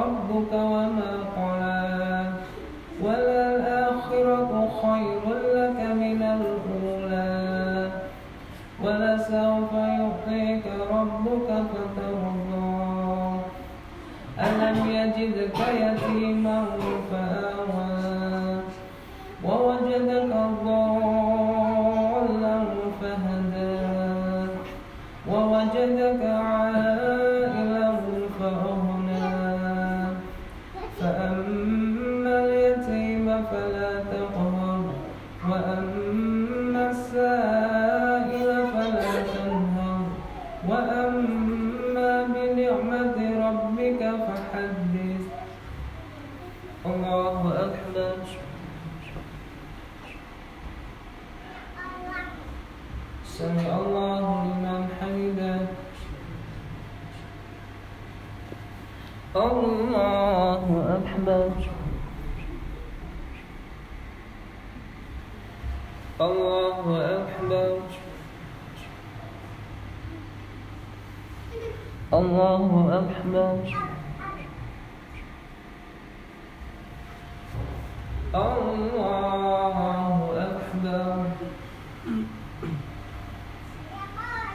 ربك 0.00 0.52
وما 0.52 1.10
قال 1.36 1.49
الرحمن. 73.20 73.56
الله 78.34 80.16
أكبر. 80.48 81.16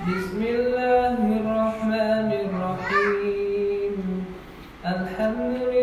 بسم 0.09 0.41
الله 0.41 1.17
الرحمن 1.41 2.29
الرحيم. 2.45 3.95
الحمد 4.85 5.55
لله 5.61 5.74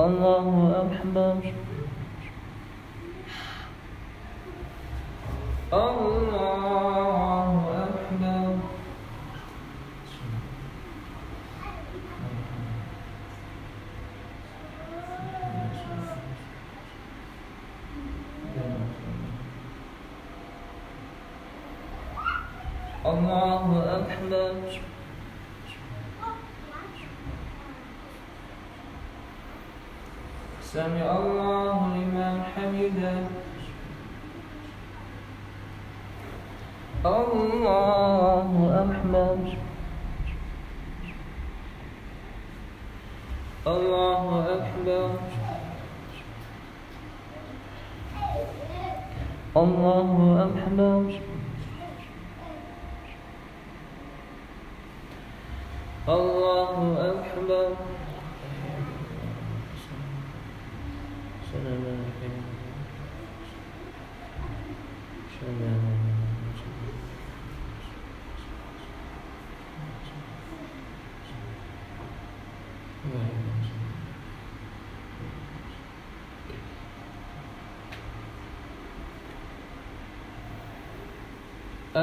الله 0.00 0.46
أكبر 0.82 1.34
الله 5.72 6.35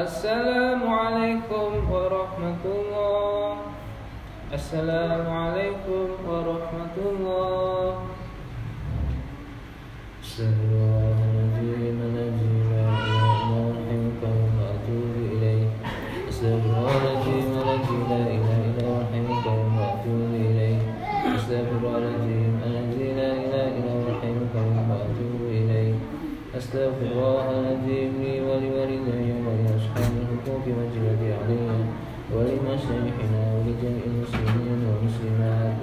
السلام 0.04 0.84
عليكم 0.84 1.68
ورحمة 1.88 2.62
الله. 2.76 3.56
السلام 4.52 5.24
عليكم 5.32 6.06
ورحمة 6.28 6.96
الله. 7.08 7.88
صلى 10.22 10.60
الله 10.60 11.24
أستغفر 26.56 27.06
الله 27.12 27.53
بوجه 30.66 31.04
العلي 31.20 31.84
ولمشايخنا 32.34 33.42
ولجميع 33.54 34.04
المسلمين 34.12 34.80
والمسلمات 34.88 35.74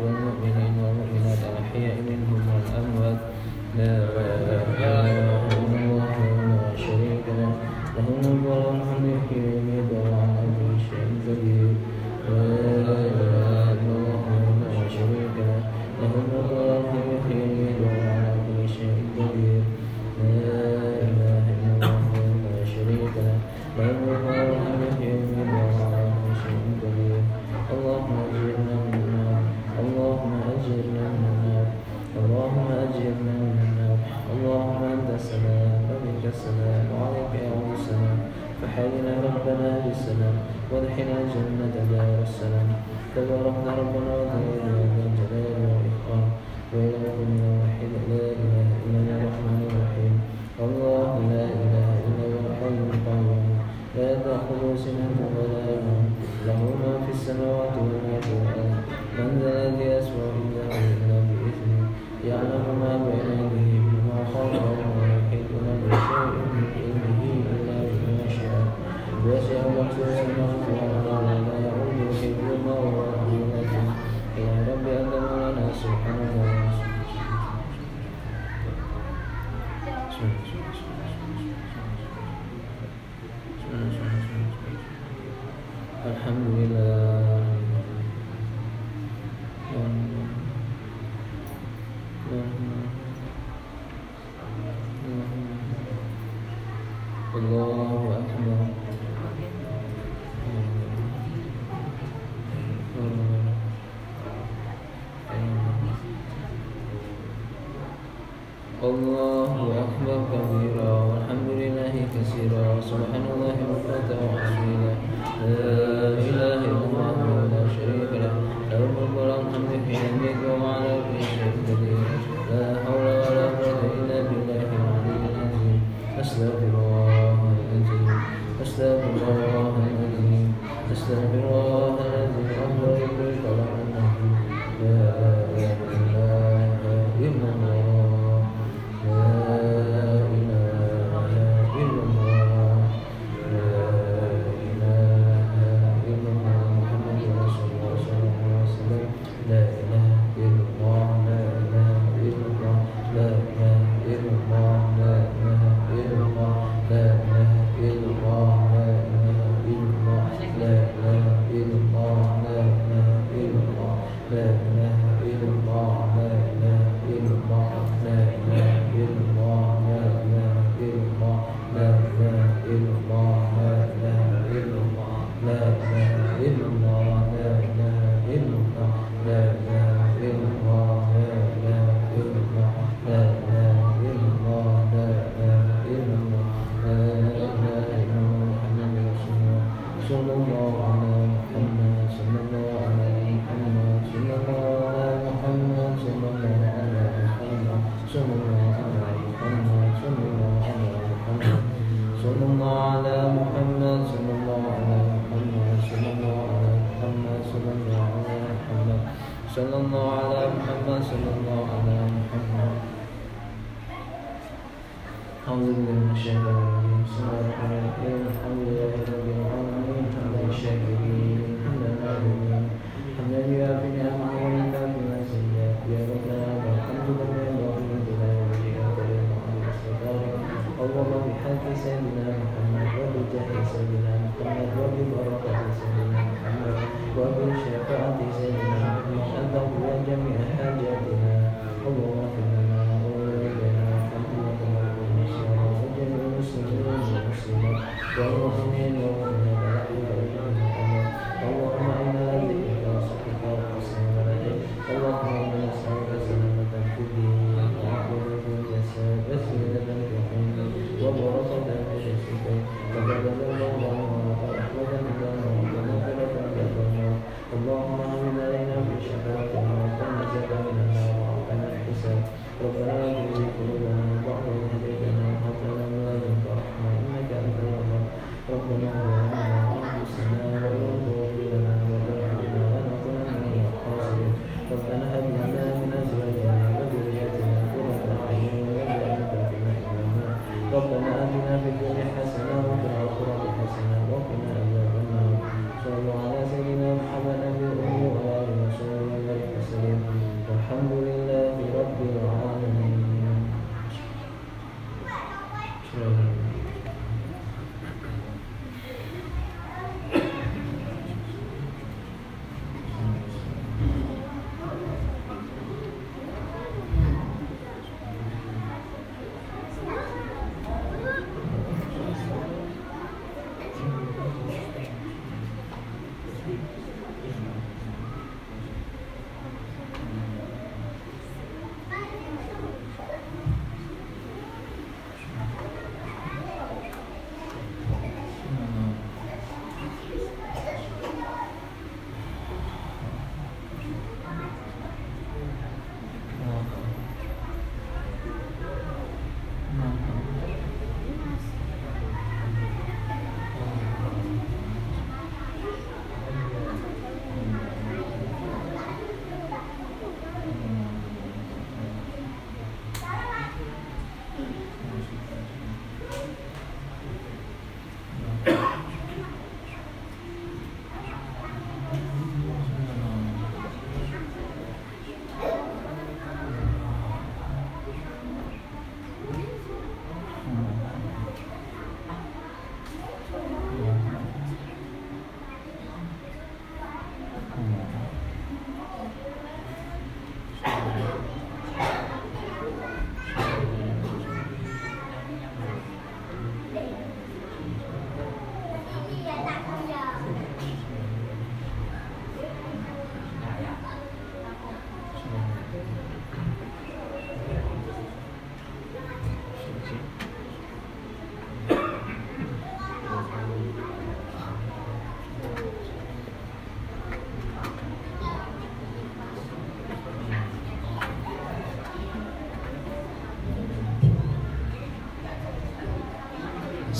there, 131.07 131.19
you 131.35 131.41
know. 131.41 131.70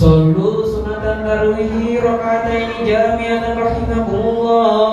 Sallu 0.01 0.65
sunatan 0.65 1.21
tarwihi 1.29 2.01
rakaataini 2.01 2.89
jami'atan 2.89 3.53
rahimahullah 3.53 4.90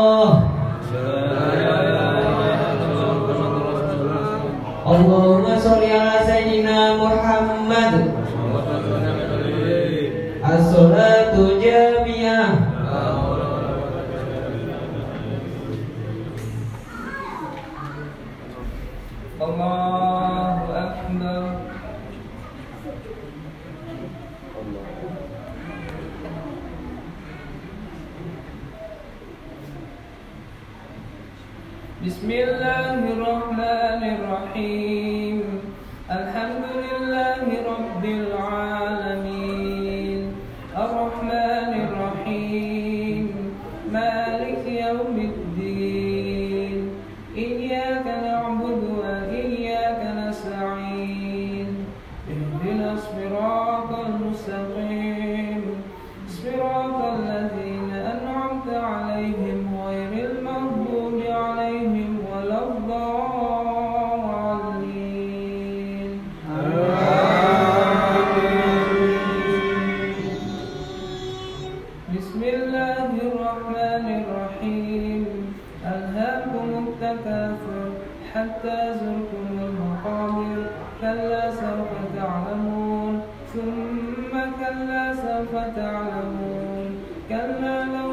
تكاثر 77.17 77.91
حتى 78.35 78.95
زرتم 79.00 79.47
المقابر 79.61 80.67
كلا 81.00 81.50
سوف 81.50 81.91
تعلمون. 82.17 83.21
ثم 83.55 84.33
كلا 84.61 85.15
سوف 85.15 85.53
تعلمون. 85.77 86.91
كلا 87.29 87.85
لو 87.85 88.09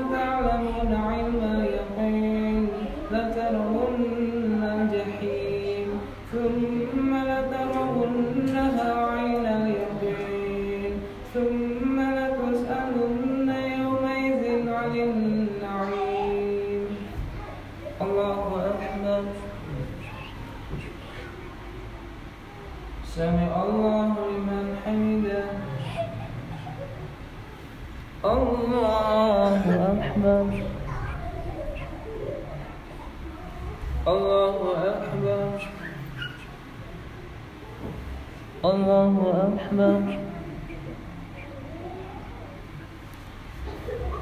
الله 39.06 39.58
أكبر. 39.58 40.02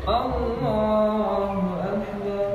الله 0.08 1.62
أكبر. 1.94 2.52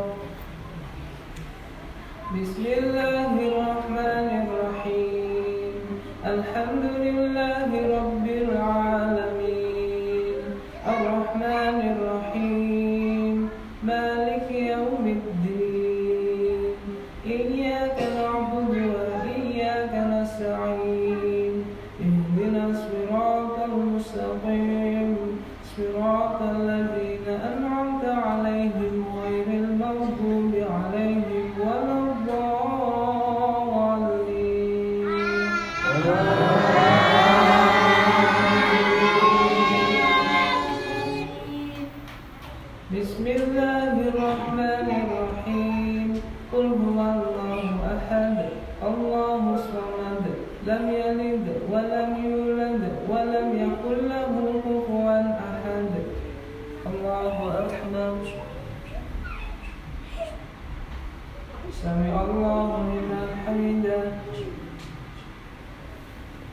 بسم 2.37 2.65
الله 2.81 3.33
الرحمن 3.49 4.29
الرحيم. 4.45 5.75
الحمد 6.25 6.85
لله 6.85 6.98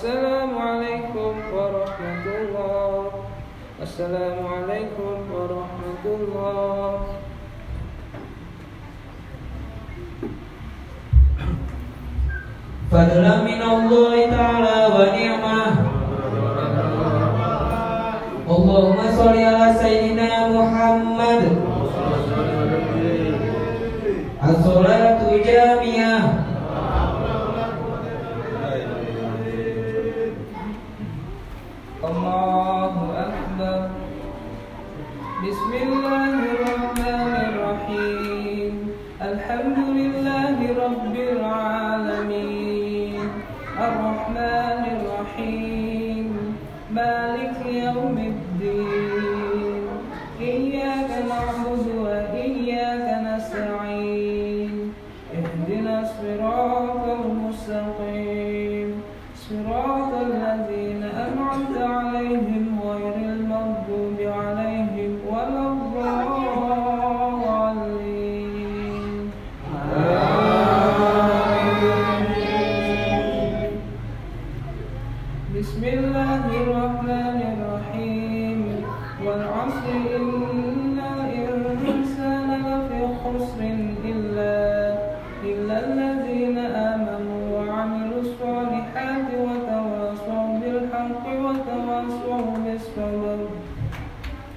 السلام 0.00 0.56
عليكم 0.56 1.32
ورحمة 1.52 2.24
الله. 2.24 3.12
السلام 3.84 4.38
عليكم 4.48 5.16
ورحمة 5.28 6.04
الله. 6.08 6.92
فضلا 12.88 13.34
من 13.44 13.60
الله 13.60 14.19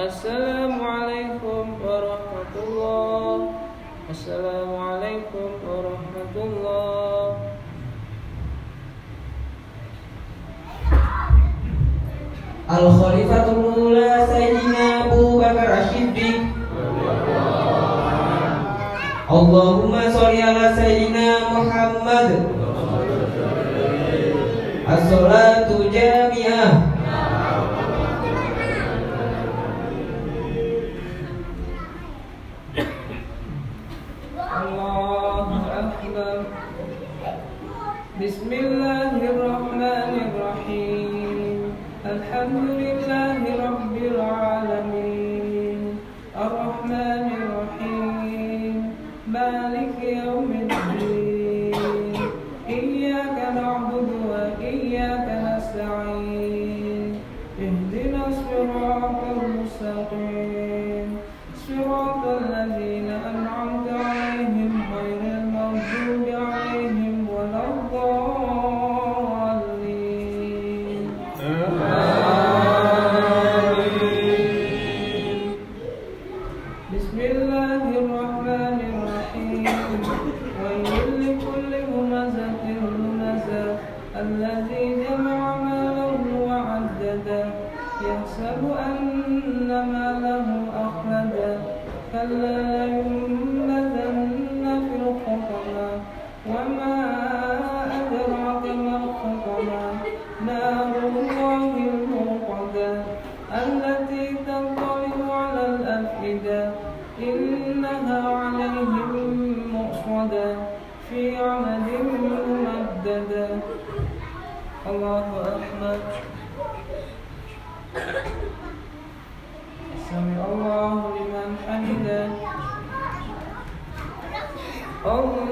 Assalamualaikum 0.00 1.76
warahmatullah. 1.76 3.52
Assalamualaikum 4.08 5.60
warahmatullah. 5.60 7.36
Al-Khalifatul 12.64 13.60
Mula 13.60 14.24
Sayyidina 14.24 15.04
Abu 15.04 15.36
Bakar 15.36 15.68
Ash-Shiddiq 15.84 16.48
Allahumma 19.28 20.08
sholli 20.08 20.40
ala 20.40 20.72
Sayyidina 20.72 21.28
Muhammad. 21.52 22.28
As-salatu 24.88 25.92
jami'ah. 25.92 26.89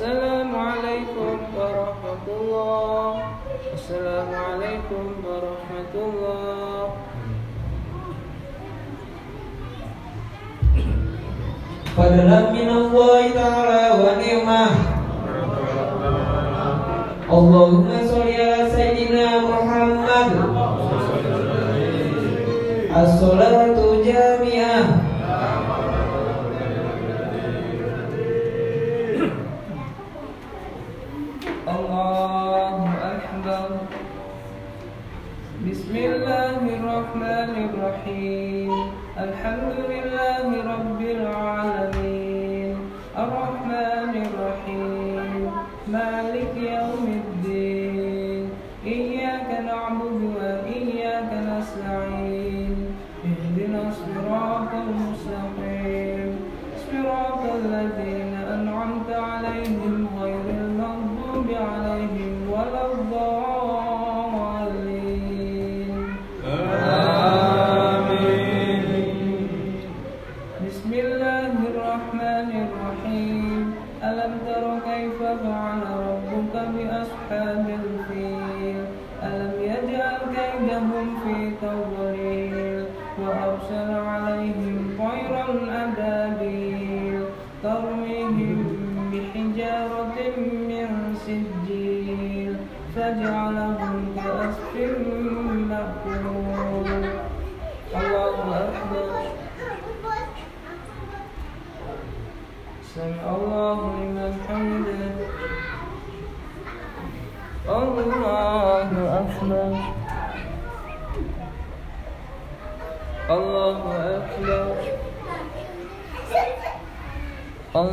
Assalamualaikum 0.00 1.52
warahmatullah. 1.52 3.36
Assalamualaikum 3.52 5.20
warahmatullahi 5.20 7.04
Fadlan 11.92 12.44
minallahi 12.48 13.36
ta'ala 13.36 14.00
wa 14.00 14.16
ni'mah. 14.16 14.72
Allahumma 17.28 18.00
sholli 18.00 18.40
ala 18.40 18.72
sayyidina 18.72 19.44
Muhammad. 19.44 20.30
As-salatu 22.88 23.69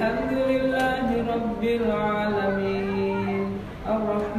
الحمد 0.00 0.32
لله 0.32 1.06
رب 1.34 1.62
العالمين. 1.78 3.48
الرحمن 3.94 4.29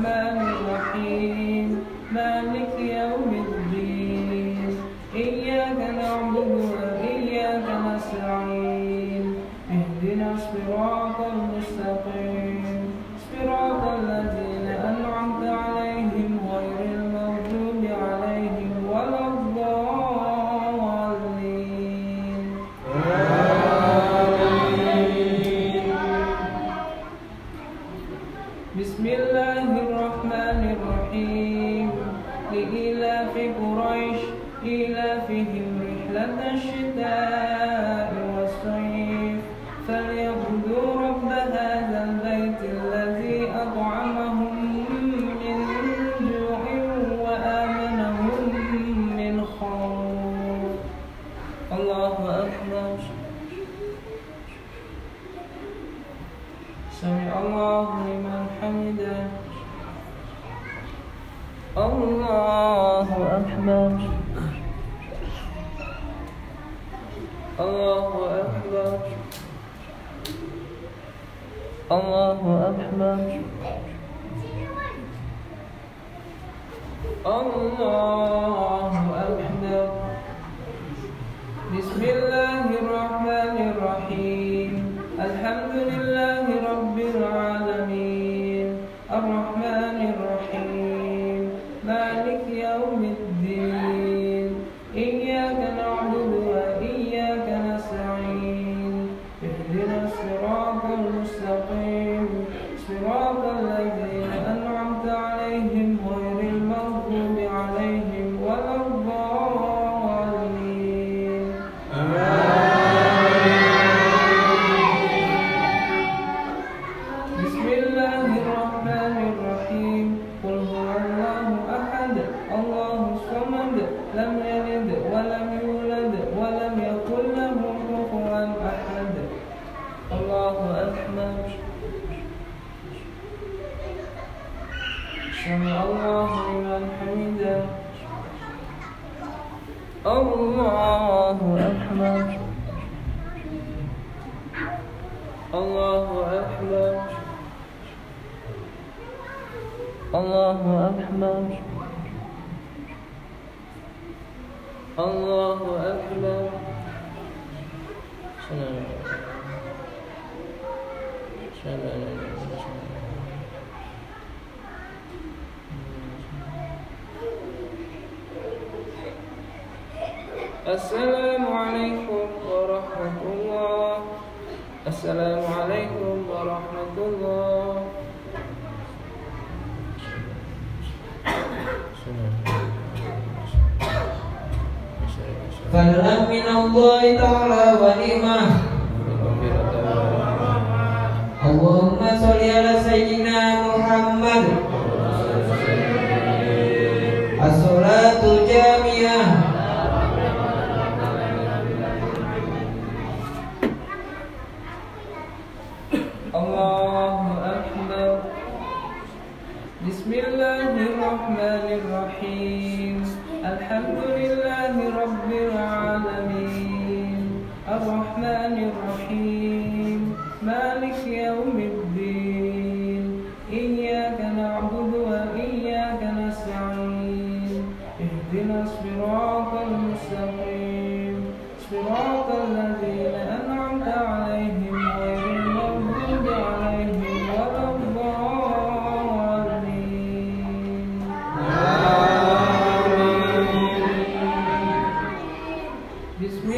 بسم 246.22 246.52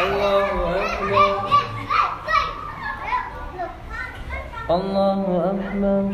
الله 0.00 0.48
أكبر. 0.84 1.32
الله 4.70 5.22
أكبر. 5.50 6.04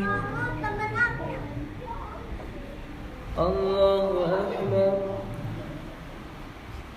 الله 3.38 4.08
أكبر. 4.42 4.92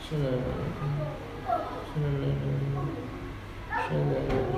سلام 0.09 0.41
سلام 1.93 2.87
سلام 3.89 4.49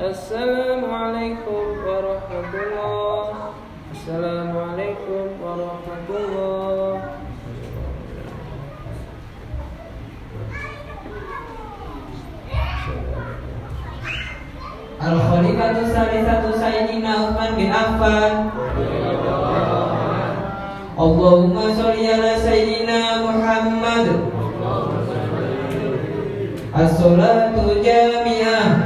السلام 0.00 0.84
عليكم. 0.94 1.75
warahmatullahi 2.36 3.56
Assalamualaikum 3.96 5.40
warahmatullah 5.40 6.92
Al-Khalifatu 14.96 15.82
Salisatu 15.88 16.50
Sayyidina 16.56 17.30
Uthman 17.30 17.52
bin 17.56 17.68
Affan. 17.72 18.32
Allahumma 20.96 21.72
sholli 21.72 22.10
ala 22.10 22.32
Sayyidina 22.40 23.22
Muhammad. 23.22 24.06
As-salatu 26.74 27.80
jami'ah. 27.84 28.85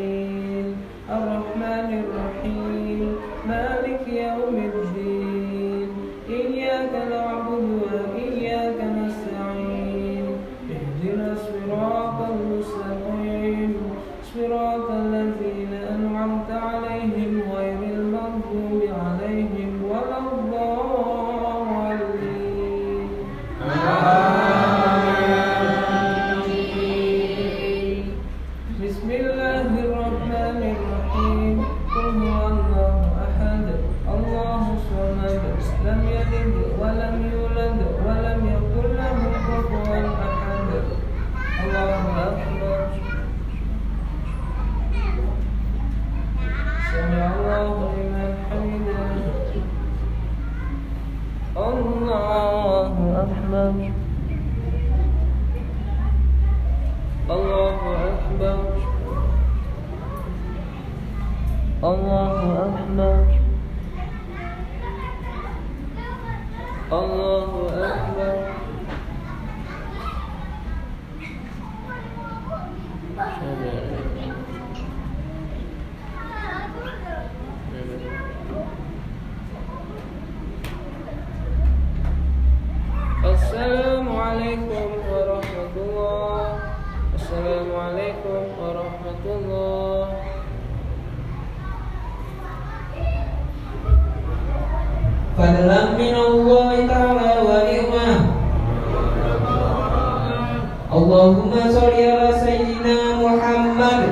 اللهم 100.91 101.51
صل 101.71 101.93
على 102.11 102.29
سيدنا 102.45 102.97
محمد. 103.23 104.03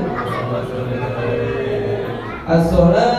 الصلاة 2.49 3.18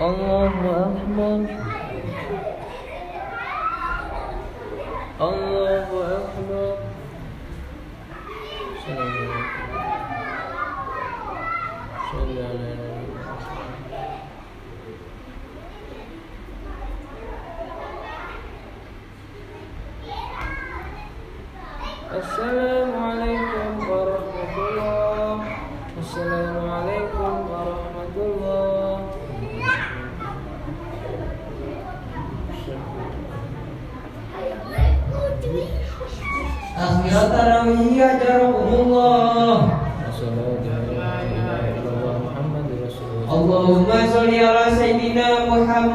الله 0.00 0.46
أكبر. 0.46 1.46
الله 5.20 5.88
أكبر. 6.18 6.78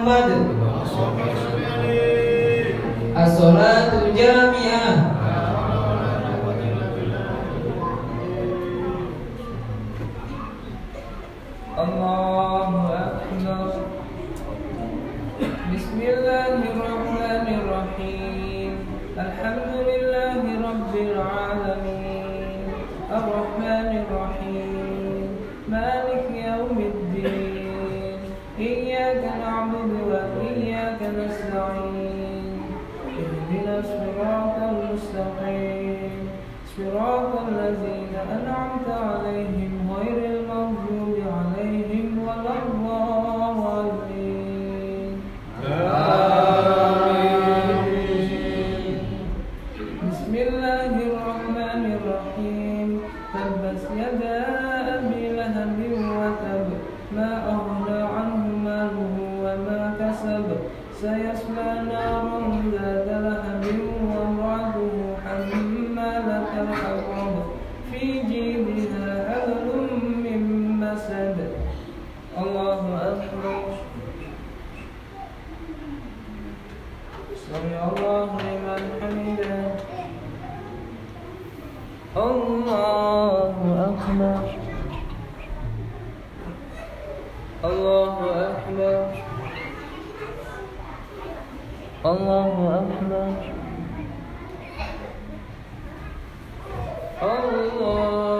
Muhammad. 0.04 0.52
As-salatu 3.16 4.12
jami'ah. 4.12 5.03
صراط 36.78 37.32
الذين 37.48 38.14
أنعمت 38.38 38.88
عليهم 38.90 39.74
غير 39.98 40.20
المغضوب 40.34 41.16
عليهم 41.38 42.08
ولا 42.28 42.54
الضالين. 42.66 44.32
آمين. 45.66 46.18
بسم 50.10 50.34
الله 50.36 50.92
الرحمن 51.10 51.84
الرحيم. 51.98 52.90
تبت 53.34 53.82
يدا 54.02 54.40
أبي 54.98 55.24
لهب 55.38 55.80
وتب. 56.18 56.68
ما 57.16 57.32
أغنى 57.54 58.00
عنه 58.14 58.44
ماله 58.66 59.16
وما 59.44 59.82
كسب. 60.00 60.48
سيصلى 61.02 61.70
نارا 61.92 62.33
الله 92.14 92.80
أكبر. 92.80 93.28
الله. 97.24 98.33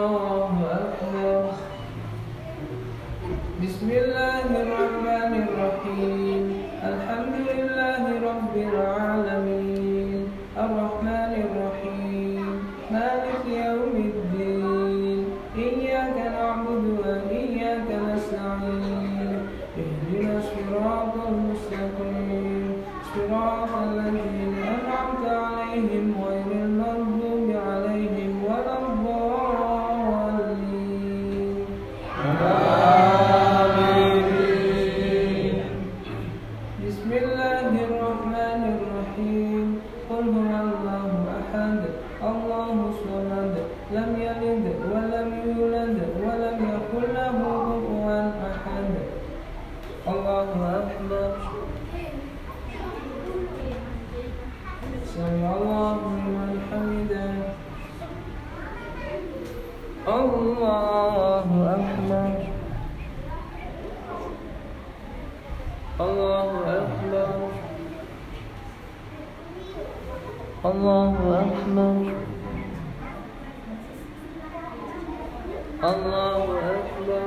الله 76.34 76.60
أكبر 76.60 77.24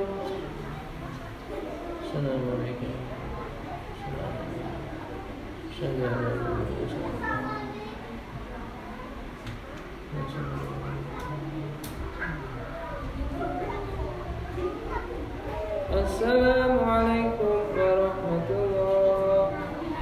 السلام 15.93 16.79
عليكم 16.89 17.55
ورحمة 17.79 18.49
الله 18.51 19.51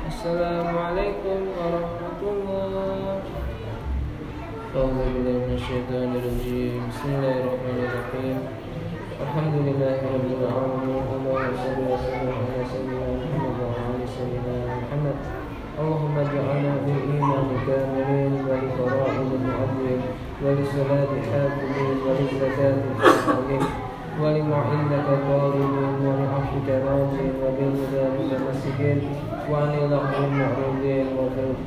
السلام 0.08 0.68
عليكم 0.78 1.38
ورحمة 1.58 2.20
الله 2.22 3.20
أعوذ 4.76 4.98
بالله 5.14 5.36
من 5.46 5.54
الشيطان 5.60 6.08
الرجيم 6.16 6.80
بسم 6.88 7.08
الله 7.14 7.34
الرحمن 7.40 7.78
الرحيم 7.84 8.63
الحمد 9.22 9.54
لله 9.66 9.98
رب 10.14 10.28
العالمين 10.42 11.04
اللهم 11.16 11.52
صل 11.62 11.78
وسلم 11.92 12.34
على 12.34 12.60
سيدنا 12.72 13.06
محمد 13.14 13.56
وعلى 13.62 14.06
سيدنا 14.16 14.56
محمد. 14.80 15.16
اللهم 15.80 16.14
اجعلنا 16.24 16.72
بالإيمان 16.84 17.48
كاملين 17.66 18.32
ولفرائض 18.48 19.28
المعدين 19.40 20.00
ولصلاة 20.42 21.12
حافظين 21.30 21.96
وللزكاة 22.06 22.76
فاعلين 23.26 23.64
ولمعندك 24.20 25.08
طالبين 25.28 25.94
ولعفوك 26.06 26.68
راجين 26.88 27.32
وبالهدى 27.42 28.04
متمسكين 28.18 28.98
وعن 29.50 29.70
اللغو 29.82 30.22
معرضين 30.38 31.06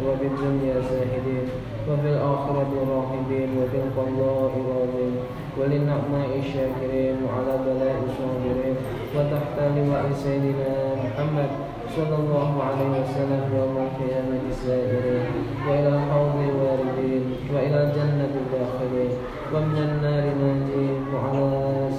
وفي 0.06 0.26
الدنيا 0.32 0.76
زاهدين 0.90 1.46
وفي 1.88 2.08
الآخرة 2.16 2.72
راهبين 2.92 3.50
وفي 3.60 3.78
القضاء 3.86 4.52
راضين. 4.70 5.16
وللنعماء 5.60 6.30
شاكرين 6.54 7.16
وعلى 7.26 7.54
بلاء 7.66 7.96
صابرين 8.18 8.76
وتحت 9.16 9.58
لواء 9.78 10.06
سيدنا 10.24 10.72
محمد 11.04 11.50
صلى 11.96 12.16
الله 12.16 12.50
عليه 12.68 12.90
وسلم 13.02 13.44
يوم 13.60 13.76
القيامة 13.88 14.44
سائرين 14.66 15.26
وإلى 15.68 15.90
الحوض 15.98 16.38
واردين 16.60 17.24
وإلى 17.54 17.78
الجنة 17.84 18.34
داخلين 18.54 19.12
ومن 19.54 19.78
النار 19.88 20.24
ناجين 20.42 21.00
وعلى 21.14 21.50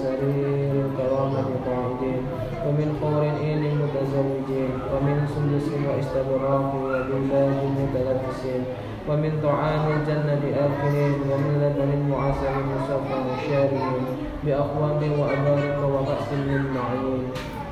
سرير 0.03 0.73
الكرامة 0.87 1.45
قاعدين 1.67 2.23
ومن 2.67 2.89
حور 3.01 3.23
عين 3.41 3.63
متزوجين 3.83 4.71
ومن 4.93 5.17
سندس 5.35 5.69
وإستبراق 5.89 6.75
وبالله 6.85 7.55
متلبسين 7.79 8.63
ومن 9.09 9.33
طعام 9.43 9.85
الجنة 9.97 10.43
آكلين 10.65 11.15
ومن 11.31 11.55
لبن 11.63 12.13
وعسل 12.13 12.55
مصفى 12.73 13.19
شاربين 13.49 14.05
بأقوام 14.45 15.01
وأبارك 15.21 15.79
وكأس 15.95 16.29
من 16.33 16.63
معين. 16.77 17.25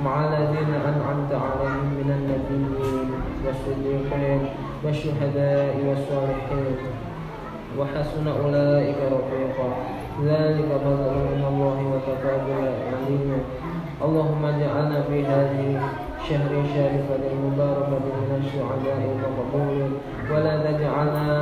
مع 0.05 0.15
الذين 0.27 0.71
أنعمت 0.89 1.31
عليهم 1.31 1.87
من 1.99 2.09
النبيين 2.17 3.09
والصديقين 3.45 4.41
والشهداء 4.83 5.75
والصالحين. 5.87 6.77
وحسن 7.79 8.27
أولئك 8.27 8.97
رفيقا. 8.97 9.69
ذلك 10.25 10.69
فضل 10.85 11.13
من 11.33 11.43
الله 11.51 11.77
بالله 12.23 12.73
عليما 12.93 13.39
اللهم 14.01 14.45
اجعلنا 14.45 15.01
في 15.09 15.25
هذه 15.25 15.81
شهر 16.29 16.51
شارفة 16.75 17.23
المباركة 17.31 18.03
من 18.19 18.31
الشهداء 18.43 18.99
المقبولين 19.15 19.91
ولا 20.31 20.55
تجعلنا 20.67 21.37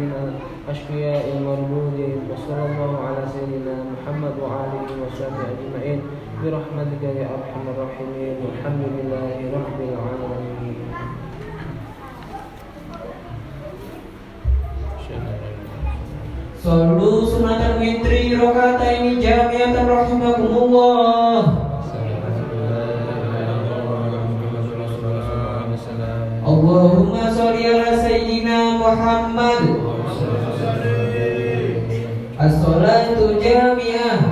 من 0.00 0.12
الأشقياء 0.24 1.24
المردودين 1.36 2.18
وصلى 2.30 2.64
الله 2.66 2.92
على 3.06 3.22
سيدنا 3.34 3.76
محمد 3.92 4.34
وآله 4.42 4.88
وصحبه 5.00 5.44
أجمعين. 5.54 6.00
برحمتك 6.44 7.02
يا 7.02 7.26
أرحم 7.36 7.64
الراحمين. 7.72 8.34
والحمد 8.42 8.84
لله 8.96 9.36
رب 9.56 9.78
العالمين. 9.80 10.76
Sallu 16.62 17.26
sunatan 17.26 17.82
witri 17.82 18.38
rokataini 18.38 19.18
jamiatan 19.18 19.82
rahimakumullah 19.82 21.51
Muhammad. 28.96 29.62
As-salatu 32.42 33.38
jami'ah 33.38 34.31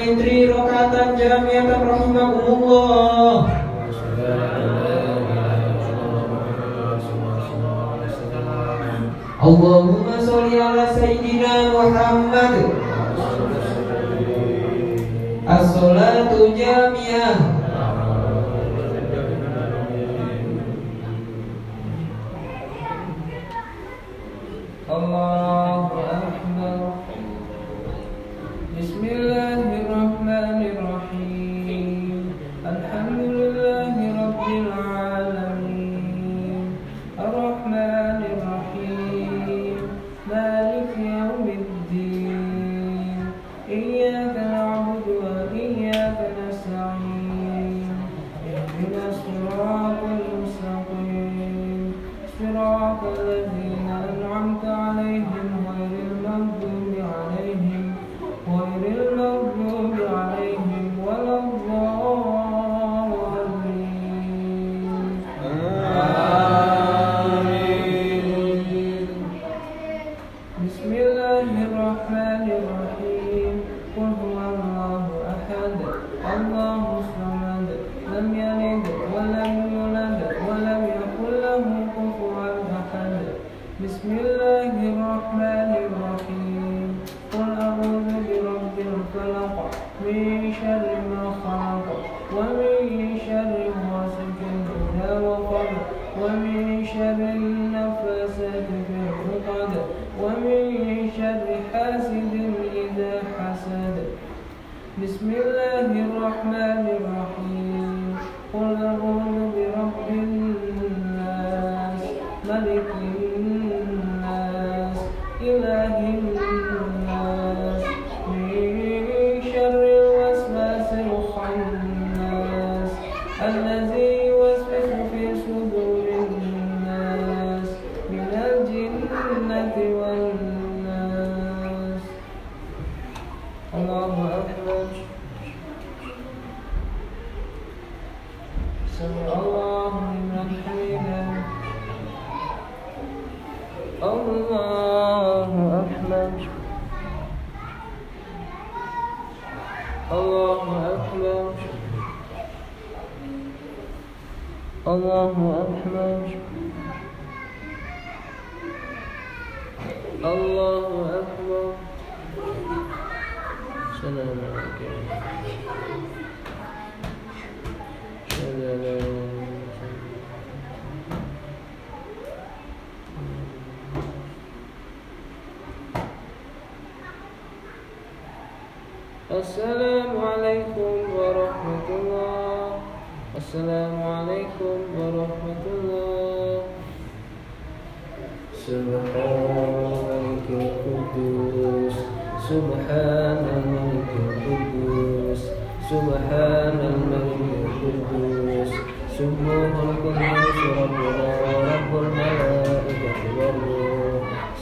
fitri 0.00 0.48
rokatan 0.48 1.12
jamiatan 1.20 1.84
rahimakumullah 1.84 3.52
Allah 9.40 9.79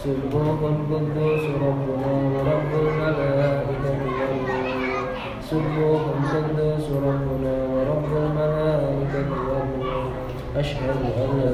سبحان 0.08 0.60
القدوس 0.74 1.44
ربنا 1.64 2.12
ورب 2.34 2.72
الملائكة 2.82 3.84
والروح. 4.16 5.18
سبحان 5.50 6.04
القدوس 6.24 6.86
ربنا 7.08 7.54
ورب 7.72 8.10
الملائكة 8.24 9.28
والروح. 9.48 10.12
أشهد 10.56 11.00
أن 11.22 11.30
لا 11.38 11.50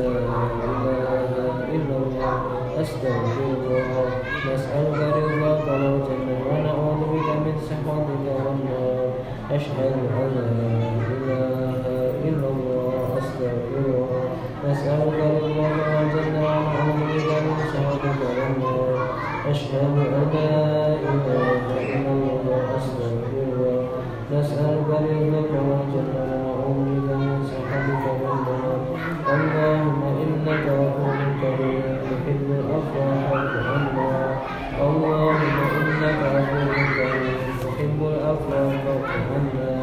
إله 1.24 1.56
إلا 1.76 1.96
الله 2.02 2.36
أستغفرك 2.80 3.66
نسألك 4.46 5.00
رضاك 5.16 5.66
والجنة 5.68 6.36
ونعوذ 6.48 7.00
بك 7.12 7.28
من 7.44 7.56
سخطك 7.68 8.24
والنار. 8.44 9.10
أشهد 9.50 9.92
أن 9.94 10.30
لا 10.34 10.42
إله 10.42 11.13
أسألك 14.72 15.18
رضاك 15.42 15.78
والجنة 15.94 16.40
وأعوذ 16.44 17.00
بك 17.12 17.30
من 17.44 17.56
سخطك 17.72 18.20
والنار 18.36 19.08
أشهد 19.50 19.96
أن 20.18 20.28
لا 20.34 20.86
إله 21.10 21.56
إلا 21.94 22.10
الله 22.12 22.76
أستغفرك 22.76 23.88
نسألك 24.32 24.88
رضاك 24.88 25.52
والجنة 25.68 26.22
وأعوذ 26.44 26.88
بك 26.96 27.08
من 27.20 27.40
سخطك 27.50 28.04
والنار 28.24 28.80
اللهم 29.34 30.02
إنك 30.24 30.64
غفور 30.80 31.18
كريم. 31.40 31.84
تحب 32.10 32.48
الأفراح 32.60 33.32
والغنى 33.32 34.12
اللهم 34.86 35.56
إنك 35.80 36.20
غفور 36.34 36.74
كريم. 36.96 37.40
تحب 37.62 37.98
الأفراح 38.12 38.74
والغنى 38.86 39.74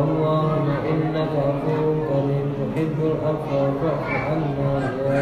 اللهم 0.00 0.68
إنك 0.92 1.32
غفور 1.46 1.89
العفو 2.80 3.60
فاعف 3.80 4.08
عنا 4.26 4.72
يا 5.04 5.20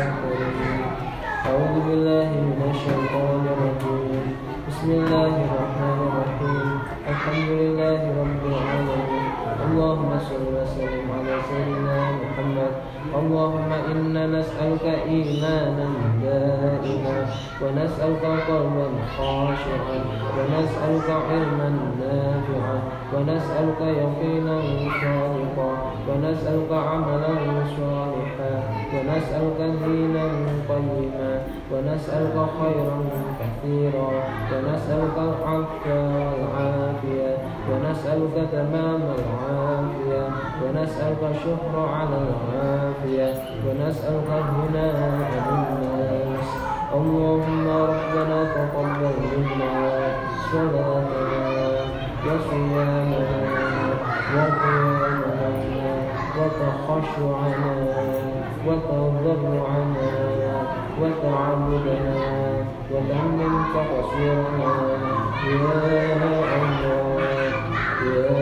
أعوذ 1.47 1.77
بالله 1.87 2.31
من 2.49 2.61
الشيطان 2.71 3.43
الرجيم. 3.55 4.27
بسم 4.69 4.89
الله 4.91 5.33
الرحمن 5.47 5.99
الرحيم. 6.09 6.69
الحمد 7.13 7.49
لله 7.63 8.01
رب 8.23 8.43
العالمين. 8.53 9.27
اللهم 9.67 10.11
صل 10.29 10.45
وسلم 10.59 11.07
على 11.17 11.35
سيدنا 11.51 11.97
محمد. 12.23 12.73
اللهم 13.09 13.71
إنا 13.93 14.23
نسألك 14.27 14.85
إيمانا 14.85 15.89
دائما 16.23 17.19
ونسألك 17.63 18.25
قلبا 18.49 18.89
خاشعا 19.17 19.99
ونسألك 20.37 21.09
علما 21.29 21.69
نافعا 22.01 22.77
ونسألك 23.13 23.81
يقينا 23.81 24.57
صادقا 24.61 25.38
ونسألك 26.09 26.73
عملا 26.73 27.35
صالحا 27.77 28.53
ونسألك 28.95 29.61
دينا 29.85 30.25
قيما 30.69 31.31
ونسألك 31.73 32.37
خيرا 32.61 32.99
كثيرا 33.41 34.11
ونسألك 34.53 35.17
العفو 35.19 35.91
والعافية 35.91 37.37
ونسألك 37.71 38.37
تمام 38.53 39.03
العافية 39.19 40.25
ونسألك 40.63 41.23
الشكر 41.31 41.75
على 41.95 42.19
العافية 42.29 43.33
ونسألك 43.67 44.29
الهناء 44.41 44.97
للناس 45.49 46.49
اللهم 46.95 47.69
ربنا 47.69 48.39
تقبل 48.55 49.15
منا 49.37 49.89
صلاتنا 50.53 51.49
وصيامنا 52.27 53.25
وقيامنا 54.35 55.08
وتخشعنا 56.39 57.75
وتضرعنا 58.67 60.09
وتعبدنا 61.01 62.17
وتمم 62.93 63.65
تقصيرنا 63.75 64.73
يا 65.47 66.17
الله 66.59 67.21
يا 68.05 68.38